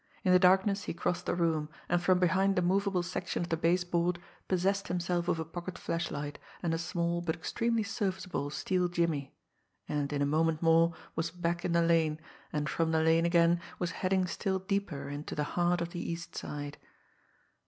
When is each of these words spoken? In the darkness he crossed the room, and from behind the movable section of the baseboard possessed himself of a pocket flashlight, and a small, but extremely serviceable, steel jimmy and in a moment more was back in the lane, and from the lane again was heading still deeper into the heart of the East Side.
In 0.23 0.31
the 0.33 0.39
darkness 0.39 0.85
he 0.85 0.95
crossed 0.95 1.27
the 1.27 1.35
room, 1.35 1.69
and 1.87 2.01
from 2.01 2.17
behind 2.17 2.55
the 2.55 2.63
movable 2.63 3.03
section 3.03 3.43
of 3.43 3.49
the 3.49 3.55
baseboard 3.55 4.17
possessed 4.47 4.87
himself 4.87 5.27
of 5.27 5.39
a 5.39 5.45
pocket 5.45 5.77
flashlight, 5.77 6.39
and 6.63 6.73
a 6.73 6.79
small, 6.79 7.21
but 7.21 7.35
extremely 7.35 7.83
serviceable, 7.83 8.49
steel 8.49 8.87
jimmy 8.87 9.35
and 9.87 10.11
in 10.11 10.23
a 10.23 10.25
moment 10.25 10.59
more 10.63 10.95
was 11.15 11.29
back 11.29 11.63
in 11.63 11.73
the 11.73 11.83
lane, 11.83 12.19
and 12.51 12.67
from 12.67 12.89
the 12.89 13.03
lane 13.03 13.27
again 13.27 13.61
was 13.77 13.91
heading 13.91 14.25
still 14.25 14.57
deeper 14.57 15.07
into 15.07 15.35
the 15.35 15.43
heart 15.53 15.81
of 15.81 15.91
the 15.91 15.99
East 16.01 16.35
Side. 16.35 16.79